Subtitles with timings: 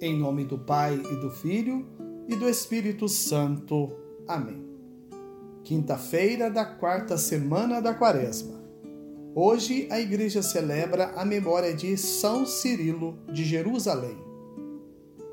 [0.00, 1.84] Em nome do Pai e do Filho
[2.28, 3.90] e do Espírito Santo.
[4.28, 4.64] Amém.
[5.64, 8.62] Quinta-feira da quarta semana da Quaresma.
[9.34, 14.16] Hoje a igreja celebra a memória de São Cirilo de Jerusalém.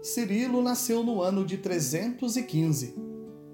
[0.02, 2.96] Cirilo nasceu no ano de 315.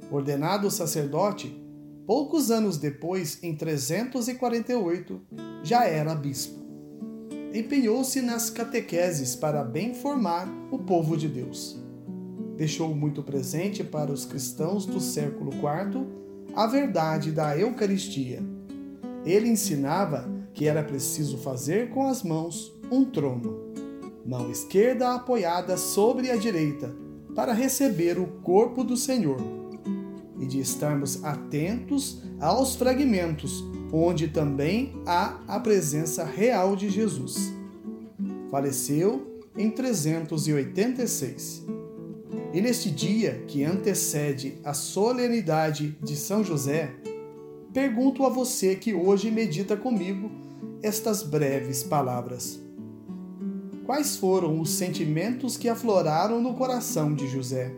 [0.10, 1.62] Ordenado sacerdote,
[2.08, 5.22] poucos anos depois, em 348,
[5.62, 6.61] já era bispo
[7.54, 11.78] empenhou-se nas catequeses para bem formar o povo de Deus.
[12.56, 16.06] Deixou muito presente para os cristãos do século IV
[16.56, 18.44] a verdade da Eucaristia.
[19.26, 23.72] Ele ensinava que era preciso fazer com as mãos um trono,
[24.26, 26.94] mão esquerda apoiada sobre a direita,
[27.34, 29.40] para receber o corpo do Senhor,
[30.40, 37.54] e de estarmos atentos aos fragmentos onde também há a presença real de Jesus.
[38.50, 41.66] Faleceu em 386.
[42.54, 46.92] E neste dia que antecede a solenidade de São José,
[47.74, 50.30] pergunto a você que hoje medita comigo
[50.84, 52.60] estas breves palavras.
[53.86, 57.74] Quais foram os sentimentos que afloraram no coração de José,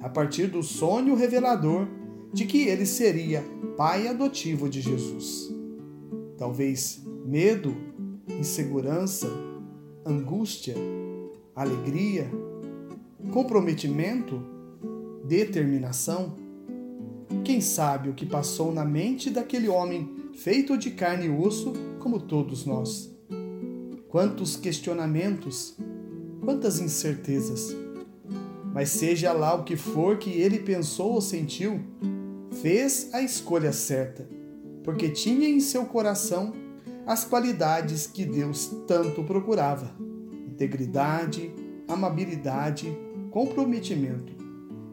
[0.00, 1.86] a partir do sonho revelador
[2.34, 3.44] de que ele seria
[3.76, 5.54] pai adotivo de Jesus?
[6.36, 7.76] Talvez medo,
[8.28, 9.30] insegurança,
[10.04, 10.74] angústia,
[11.54, 12.28] alegria,
[13.32, 14.42] comprometimento,
[15.24, 16.34] determinação.
[17.44, 22.18] Quem sabe o que passou na mente daquele homem feito de carne e osso como
[22.18, 23.14] todos nós?
[24.08, 25.76] Quantos questionamentos,
[26.44, 27.76] quantas incertezas.
[28.72, 31.80] Mas seja lá o que for que ele pensou ou sentiu,
[32.60, 34.26] fez a escolha certa
[34.84, 36.52] porque tinha em seu coração
[37.06, 39.90] as qualidades que Deus tanto procurava:
[40.46, 41.50] integridade,
[41.88, 42.96] amabilidade,
[43.30, 44.34] comprometimento.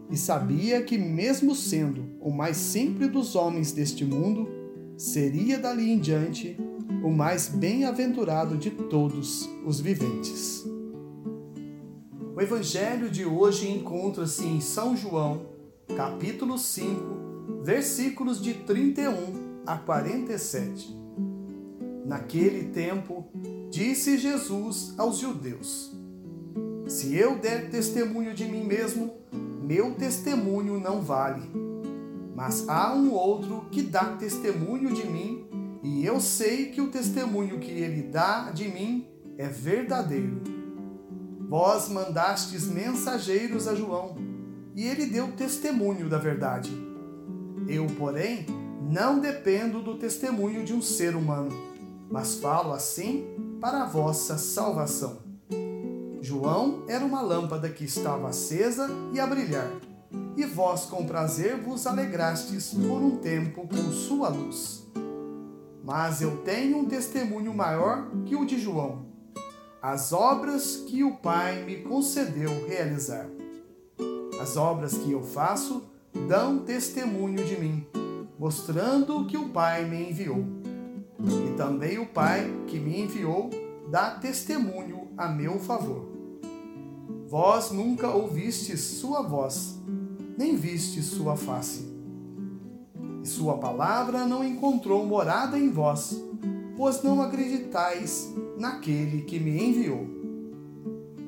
[0.09, 4.49] E sabia que, mesmo sendo o mais simples dos homens deste mundo,
[4.97, 6.57] seria dali em diante
[7.03, 10.65] o mais bem-aventurado de todos os viventes.
[12.35, 15.45] O evangelho de hoje encontra-se em São João,
[15.95, 17.30] capítulo 5,
[17.63, 20.95] versículos de 31 a 47.
[22.05, 23.25] Naquele tempo,
[23.69, 25.95] disse Jesus aos judeus:
[26.87, 29.13] Se eu der testemunho de mim mesmo,
[29.61, 31.49] meu testemunho não vale.
[32.35, 35.45] Mas há um outro que dá testemunho de mim,
[35.83, 39.07] e eu sei que o testemunho que ele dá de mim
[39.37, 40.41] é verdadeiro.
[41.47, 44.15] Vós mandastes mensageiros a João,
[44.75, 46.90] e ele deu testemunho da verdade.
[47.67, 48.45] Eu, porém,
[48.81, 51.51] não dependo do testemunho de um ser humano,
[52.09, 53.25] mas falo assim
[53.59, 55.19] para a vossa salvação.
[56.21, 59.71] João era uma lâmpada que estava acesa e a brilhar,
[60.35, 64.85] e vós com prazer vos alegrastes por um tempo com sua luz.
[65.83, 69.05] Mas eu tenho um testemunho maior que o de João,
[69.81, 73.27] as obras que o Pai me concedeu realizar.
[74.39, 75.90] As obras que eu faço
[76.27, 77.85] dão testemunho de mim
[78.41, 80.43] mostrando que o Pai me enviou.
[81.19, 83.51] E também o Pai que me enviou
[83.87, 86.09] dá testemunho a meu favor.
[87.27, 89.79] Vós nunca ouvistes sua voz,
[90.35, 91.87] nem vistes sua face.
[93.21, 96.19] E sua palavra não encontrou morada em vós,
[96.75, 100.07] pois não acreditais naquele que me enviou.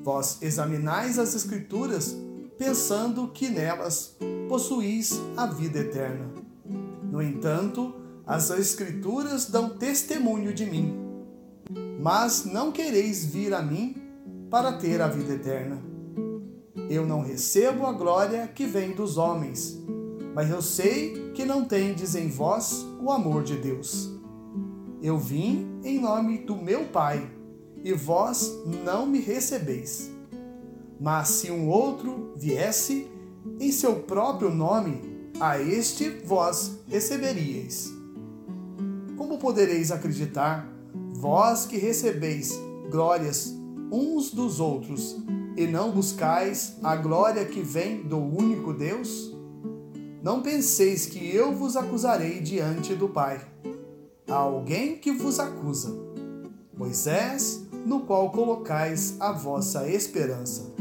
[0.02, 2.18] Vós examinais as Escrituras,
[2.58, 4.18] pensando que nelas
[4.54, 6.44] possuís a vida eterna
[7.14, 7.94] no entanto,
[8.26, 10.96] as Escrituras dão testemunho de mim.
[12.00, 13.96] Mas não quereis vir a mim
[14.50, 15.80] para ter a vida eterna.
[16.90, 19.80] Eu não recebo a glória que vem dos homens,
[20.34, 24.10] mas eu sei que não tendes em vós o amor de Deus.
[25.04, 27.30] Eu vim em nome do meu Pai,
[27.84, 28.52] e vós
[28.84, 30.12] não me recebeis.
[31.00, 33.13] Mas se um outro viesse
[33.60, 35.02] em seu próprio nome,
[35.40, 37.92] a este vós receberíeis.
[39.18, 40.68] Como podereis acreditar,
[41.14, 42.52] vós que recebeis
[42.90, 43.54] glórias
[43.92, 45.18] uns dos outros,
[45.56, 49.34] e não buscais a glória que vem do único Deus?
[50.22, 53.46] Não penseis que eu vos acusarei diante do Pai.
[54.28, 55.94] Há alguém que vos acusa,
[56.76, 60.74] Moisés, no qual colocais a vossa esperança.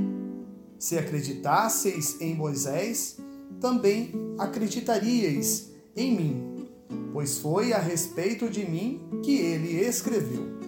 [0.82, 3.16] Se acreditasseis em Moisés,
[3.60, 6.68] também acreditaríeis em mim,
[7.12, 10.58] pois foi a respeito de mim que ele escreveu.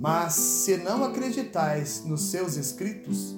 [0.00, 3.36] Mas se não acreditais nos seus escritos,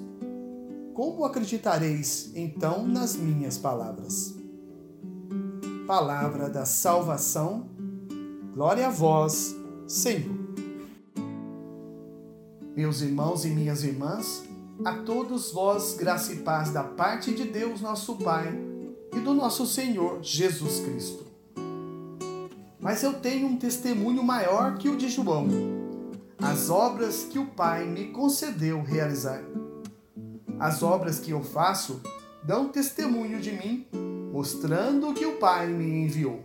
[0.95, 4.33] como acreditareis então nas minhas palavras?
[5.85, 7.69] Palavra da salvação,
[8.55, 9.55] glória a vós,
[9.87, 10.39] Senhor.
[12.75, 14.43] Meus irmãos e minhas irmãs,
[14.83, 18.53] a todos vós graça e paz da parte de Deus, nosso Pai,
[19.15, 21.25] e do nosso Senhor Jesus Cristo.
[22.79, 25.47] Mas eu tenho um testemunho maior que o de João,
[26.37, 29.41] as obras que o Pai me concedeu realizar.
[30.59, 32.01] As obras que eu faço
[32.43, 33.87] dão testemunho de mim,
[34.31, 36.41] mostrando que o Pai me enviou.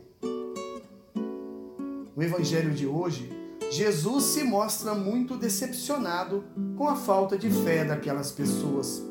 [2.14, 3.30] No Evangelho de hoje,
[3.70, 6.44] Jesus se mostra muito decepcionado
[6.76, 9.02] com a falta de fé daquelas pessoas.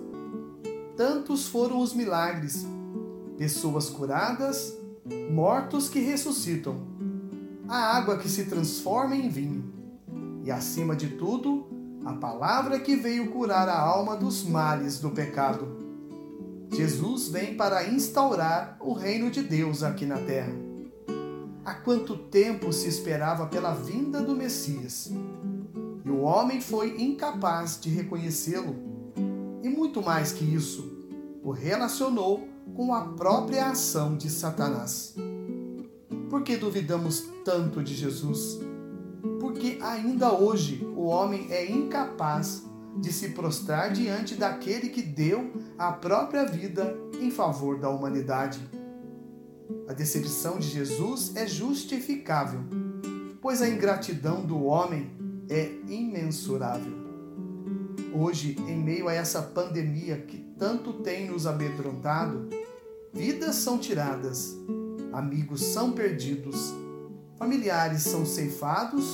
[0.95, 2.65] Tantos foram os milagres,
[3.37, 4.75] pessoas curadas,
[5.31, 6.87] mortos que ressuscitam,
[7.67, 9.73] a água que se transforma em vinho,
[10.43, 11.67] e acima de tudo,
[12.03, 15.77] a palavra que veio curar a alma dos males do pecado.
[16.71, 20.66] Jesus vem para instaurar o reino de Deus aqui na terra.
[21.67, 25.11] Há quanto tempo se esperava pela vinda do Messias?
[26.05, 28.73] E o homem foi incapaz de reconhecê-lo.
[29.61, 30.89] E muito mais que isso,
[31.43, 35.13] o relacionou com a própria ação de Satanás.
[36.29, 38.61] Por que duvidamos tanto de Jesus?
[39.41, 42.63] Porque ainda hoje o homem é incapaz
[42.95, 48.57] de se prostrar diante daquele que deu a própria vida em favor da humanidade.
[49.87, 52.61] A decepção de Jesus é justificável,
[53.41, 55.11] pois a ingratidão do homem
[55.49, 56.93] é imensurável.
[58.13, 62.49] Hoje, em meio a essa pandemia que tanto tem nos amedrontado,
[63.13, 64.57] vidas são tiradas,
[65.13, 66.73] amigos são perdidos,
[67.37, 69.05] familiares são ceifados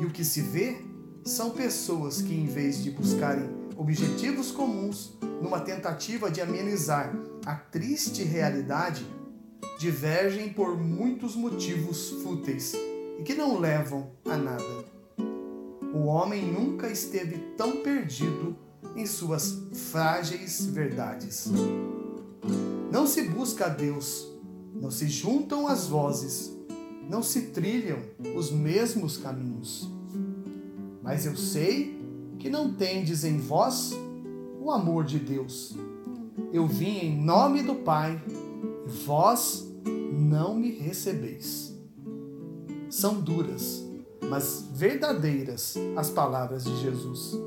[0.00, 0.76] e o que se vê
[1.24, 7.14] são pessoas que, em vez de buscarem objetivos comuns numa tentativa de amenizar
[7.46, 9.06] a triste realidade,
[9.78, 12.74] divergem por muitos motivos fúteis
[13.18, 14.84] e que não levam a nada.
[15.94, 18.56] O homem nunca esteve tão perdido
[18.96, 19.58] em suas
[19.90, 21.48] frágeis verdades.
[22.90, 24.28] Não se busca a Deus,
[24.74, 26.52] não se juntam as vozes,
[27.08, 27.98] não se trilham
[28.36, 29.88] os mesmos caminhos.
[31.02, 31.98] Mas eu sei
[32.38, 33.92] que não tendes em vós
[34.60, 35.76] o amor de Deus.
[36.52, 38.20] Eu vim em nome do Pai
[38.86, 39.66] vós
[40.12, 41.74] não me recebeis.
[42.88, 43.82] São duras,
[44.28, 47.38] mas verdadeiras as palavras de Jesus.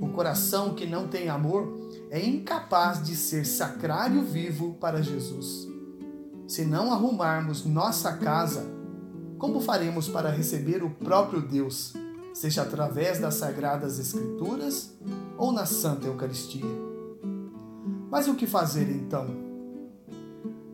[0.00, 5.68] O coração que não tem amor é incapaz de ser sacrário vivo para Jesus.
[6.46, 8.64] Se não arrumarmos nossa casa,
[9.38, 11.94] como faremos para receber o próprio Deus,
[12.32, 14.94] seja através das sagradas Escrituras
[15.36, 16.64] ou na Santa Eucaristia?
[18.10, 19.49] Mas o que fazer então?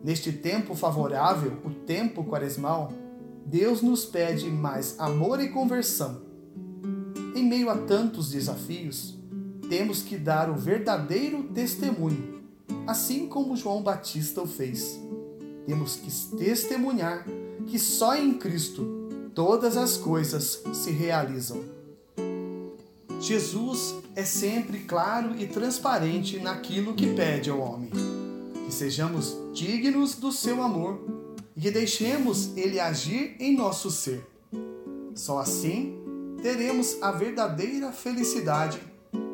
[0.03, 2.93] Neste tempo favorável, o tempo quaresmal,
[3.45, 6.21] Deus nos pede mais amor e conversão.
[7.35, 9.17] Em meio a tantos desafios,
[9.69, 12.41] temos que dar o verdadeiro testemunho,
[12.85, 14.99] assim como João Batista o fez.
[15.65, 17.25] Temos que testemunhar
[17.65, 21.63] que só em Cristo todas as coisas se realizam.
[23.19, 28.16] Jesus é sempre claro e transparente naquilo que pede ao homem
[28.67, 30.99] que sejamos dignos do seu amor
[31.55, 34.27] e que deixemos ele agir em nosso ser.
[35.15, 35.97] Só assim
[36.41, 38.77] teremos a verdadeira felicidade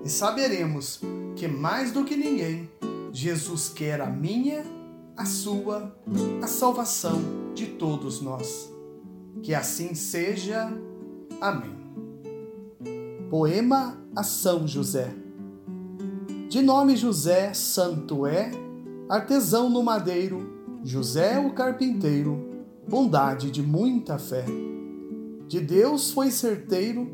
[0.06, 1.02] e saberemos
[1.36, 2.70] que mais do que ninguém,
[3.12, 4.64] Jesus quer a minha,
[5.18, 5.98] a sua,
[6.40, 7.20] a salvação
[7.56, 8.72] de todos nós.
[9.42, 10.72] Que assim seja.
[11.42, 11.76] Amém.
[13.32, 15.12] Poema a São José.
[16.48, 18.52] De nome José, santo é
[19.10, 24.46] artesão no madeiro, José o carpinteiro, bondade de muita fé.
[25.48, 27.12] De Deus foi certeiro,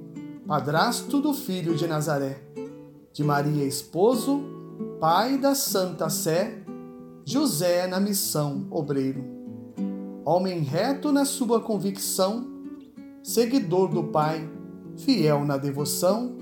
[0.47, 2.41] padrasto do filho de Nazaré,
[3.11, 4.41] de Maria esposo,
[4.99, 6.63] pai da Santa Sé,
[7.25, 9.23] José na missão obreiro.
[10.25, 12.47] Homem reto na sua convicção,
[13.23, 14.47] seguidor do Pai,
[14.97, 16.37] fiel na devoção,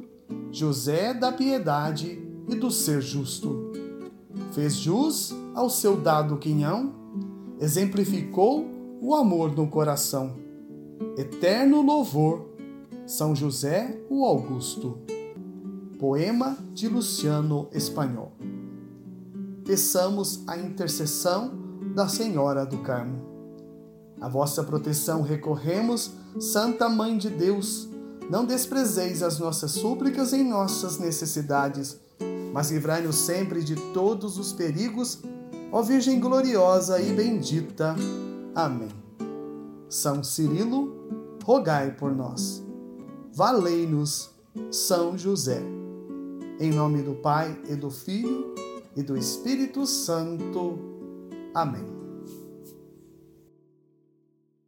[0.52, 3.72] José da piedade e do ser justo
[4.58, 6.92] fez jus ao seu dado quinhão,
[7.60, 8.66] exemplificou
[9.00, 10.36] o amor no coração.
[11.16, 12.50] Eterno louvor,
[13.06, 14.98] São José o Augusto.
[16.00, 18.32] Poema de Luciano Espanhol.
[19.64, 21.52] Peçamos a intercessão
[21.94, 23.22] da Senhora do Carmo.
[24.20, 27.88] A vossa proteção recorremos, Santa Mãe de Deus.
[28.28, 32.07] Não desprezeis as nossas súplicas em nossas necessidades
[32.54, 35.22] mas livrai-nos sempre de todos os perigos,
[35.72, 37.96] ó Virgem gloriosa e bendita.
[38.56, 38.90] Amém.
[39.90, 40.94] São Cirilo,
[41.44, 42.64] rogai por nós.
[43.34, 44.32] Valei-nos,
[44.72, 45.62] São José.
[46.60, 48.56] Em nome do Pai e do Filho
[48.96, 50.80] e do Espírito Santo.
[51.54, 51.97] Amém.